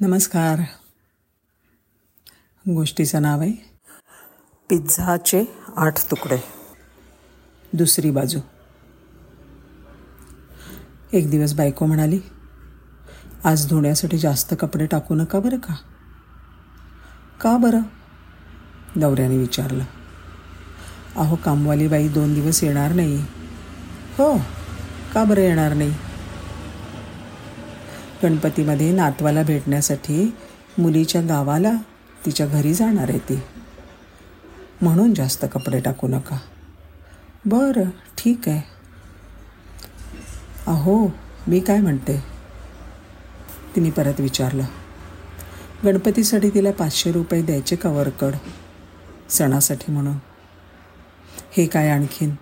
[0.00, 0.60] नमस्कार.
[2.74, 3.52] गोष्टीचं नाव आहे
[4.70, 5.44] पिझ्झाचे
[5.76, 6.38] आठ तुकडे.
[7.72, 8.40] दुसरी बाजू.
[11.12, 12.20] एक दिवस बायको म्हणाली
[13.44, 15.74] आज धुण्यासाठी जास्त कपडे टाकू नका बरं का?
[17.40, 17.80] का बरं?
[18.96, 19.84] नवऱ्याने विचारलं.
[21.16, 23.16] अहो कामवाली बाई दोन दिवस येणार नाही.
[24.18, 24.38] हो
[25.14, 26.07] का बरं येणार नाही?
[28.22, 30.36] गणपतीमध्ये नातवाला भेटण्यासाठी
[30.78, 31.72] मुलीच्या गावाला
[32.26, 33.42] तिच्या घरी जाणार आहे ती.
[34.82, 36.38] म्हणून जास्त कपडे टाकू नका.
[37.44, 38.62] बरं ठीक आहे.
[40.66, 41.08] अहो
[41.46, 42.24] मी काय म्हणते?
[43.76, 44.64] तिने परत विचारलं.
[45.84, 48.34] गणपतीसाठी तिला पाचशे रुपये द्यायचे का वरकड?
[49.30, 50.16] सणासाठी म्हणून.
[51.56, 52.34] हे काय आणखीन?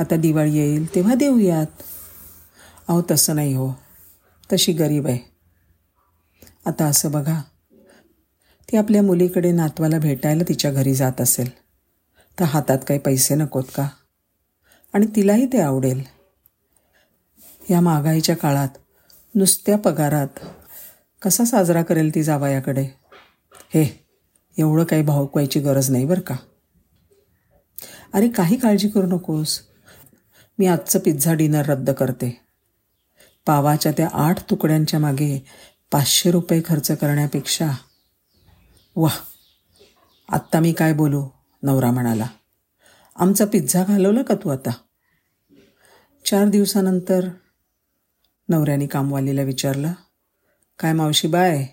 [0.00, 1.66] आता दिवाळी येईल तेव्हा देऊयात.
[2.88, 3.85] अहो तसं नाही हो.
[4.52, 5.18] तशी गरीब आहे.
[6.66, 7.42] आता असं बघा.
[8.70, 11.50] ती आपल्या मुलीकडे नातवाला भेटायला तिच्या घरी जात असेल.
[12.40, 13.88] तर हातात काही पैसे नकोत का?
[14.94, 16.02] आणि तिलाही ते आवडेल.
[17.70, 18.68] या महागाईच्या काळात
[19.34, 20.28] नुसत्या पगारात
[21.22, 22.82] कसा साजरा करेल ती जावयाकडे
[23.74, 24.06] हे
[24.58, 26.36] एवढं काही भावकवायची गरज नाही बरं का?
[28.12, 29.60] अरे काही काळजी करू नकोस.
[30.58, 32.45] मी आजचं पिझ्झा डिनर रद्द करते.
[33.46, 35.46] पावाच्या त्या आठ तुकड्यांच्या मागे
[35.92, 37.70] पाचशे रुपये खर्च करण्यापेक्षा
[38.96, 39.16] वाह
[40.28, 41.28] आत्ता मी काय बोलू?
[41.62, 42.26] नवरा म्हणाला.
[43.16, 44.70] आमचा पिझ्झा घालवला का तू आता?
[46.24, 47.28] चार दिवसानंतर
[48.48, 49.92] नवऱ्याने कामवालीला विचारलं
[50.78, 51.66] काय मावशी बाय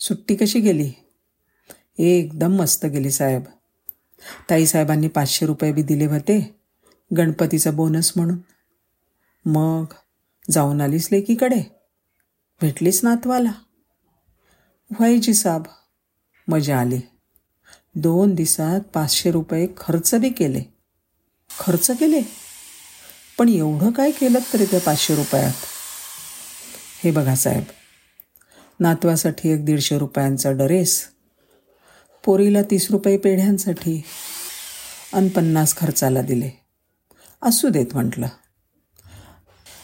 [0.00, 0.92] सुट्टी कशी गेली?
[1.98, 3.42] एकदम मस्त गेली साहेब.
[4.50, 6.60] ताईसाहेबांनी पाचशे रुपये बी दिले होते
[7.16, 8.38] गणपतीचा बोनस म्हणून.
[9.44, 9.84] मग?
[10.50, 11.62] जाऊन आलीस लेकीकडे?
[12.60, 13.52] भेटलीस नातवाला?
[14.90, 15.62] व्हायची साब.
[16.48, 17.00] मजा आली.
[17.94, 20.62] दोन दिवसात पाचशे रुपये खर्च बी केले.
[21.60, 22.22] खर्च केले?
[23.38, 25.52] पण एवढं काय केलं तरी त्या पाचशे रुपयात?
[27.04, 27.64] हे बघा साहेब.
[28.80, 31.08] नातवासाठी एक दीडशे रुपयांचा ड्रेस
[32.24, 34.02] पोरीला तीस रुपये पेढ्यांसाठी
[35.12, 36.50] आणि पन्नास खर्चाला दिले.
[37.42, 38.28] असू देत म्हटलं.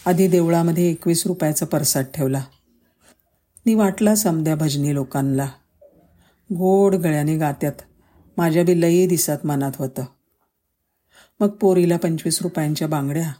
[0.08, 2.44] आधी देवळामध्ये एकवीस रुपयाचा परसाद ठेवला.
[3.66, 5.46] नी वाटला समद्या भजनी लोकांना
[6.54, 7.72] गोड गळ्याने गात्यात.
[8.36, 10.04] माझ्या बी लई दिसात मनात होतं.
[11.40, 13.32] मग पोरीला पंचवीस रुपयांच्या बांगड्या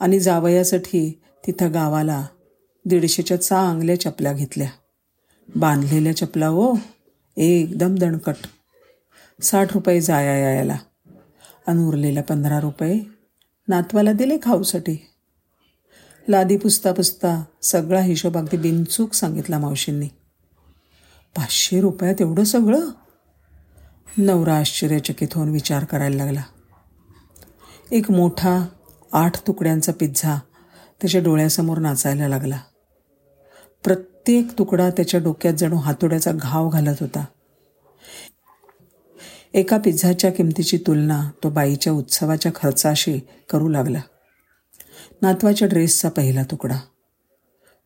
[0.00, 2.26] आणि जावयासाठी तिथं गावाला
[2.84, 4.70] दीडशेच्या चांगल्या चपल्या घेतल्या.
[5.56, 6.74] बांधलेल्या चपला हो
[7.36, 8.34] एकदम दणकट.
[9.42, 10.76] साठ रुपये जाया यायला.
[11.66, 13.00] आणि उरलेल्या पंधरा रुपये
[13.68, 15.06] नातवाला दिले खाऊसाठी.
[16.28, 20.06] लादी पुसता पुसता सगळा हिशोब अगदी बिनचूक सांगितला मावशींनी.
[21.36, 22.90] पाचशे रुपयात एवढं सगळं?
[24.18, 26.42] नवरा आश्चर्यचकित होऊन विचार करायला लागला.
[27.90, 28.66] एक मोठा
[29.12, 30.38] आठ तुकड्यांचा पिझ्झा
[31.00, 32.58] त्याच्या डोळ्यासमोर नाचायला लागला.
[33.84, 37.24] प्रत्येक तुकडा त्याच्या डोक्यात जणू हातोड्याचा घाव घालत होता.
[39.54, 43.20] एका पिझ्झाच्या किमतीची तुलना तो बाईच्या उत्सवाच्या खर्चाशी
[43.52, 44.00] करू लागला.
[45.22, 46.78] नातवाच्या ड्रेसचा पहिला तुकडा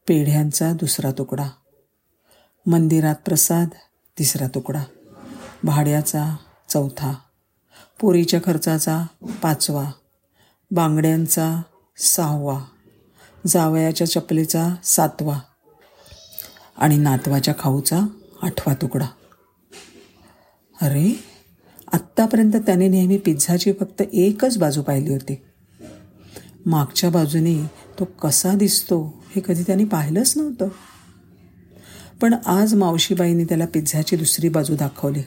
[0.08, 1.48] पेढ्यांचा दुसरा तुकडा
[2.66, 3.68] मंदिरात प्रसाद
[4.18, 4.84] तिसरा तुकडा
[5.64, 6.36] भाड्याचा
[6.68, 7.14] चौथा
[8.00, 9.06] पोरीच्या खर्चाचा
[9.42, 9.90] पाचवा
[10.70, 11.62] बांगड्यांचा
[11.98, 12.64] सहावा
[13.46, 15.40] जावयाच्या चपलेचा सातवा
[16.76, 18.00] आणि नातवाच्या खाऊचा
[18.42, 19.06] आठवा तुकडा.
[20.82, 21.24] अरे
[21.92, 25.42] आत्तापर्यंत त्याने नेहमी पिझ्झाची फक्त एकच बाजू पाहिली होती.
[26.66, 27.66] मागच्या बाजूने
[27.98, 30.68] तो कसा दिसतो हे कधी त्यांनी पाहिलंच नव्हतं.
[32.20, 35.22] पण आज मावशीबाईंनी त्याला पिझ्झाची दुसरी बाजू दाखवली.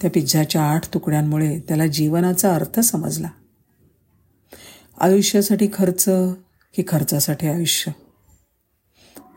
[0.00, 3.28] त्या पिझ्झाच्या आठ तुकड्यांमुळे त्याला जीवनाचा अर्थ समजला.
[5.00, 6.04] आयुष्यासाठी खर्च
[6.76, 7.92] की खर्चासाठी आयुष्य?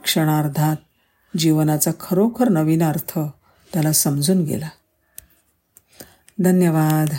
[0.04, 0.76] क्षणार्धात
[1.38, 3.20] जीवनाचा खरोखर नवीन अर्थ
[3.74, 4.70] त्याला समजून गेला.
[6.40, 7.10] धन्यवाद.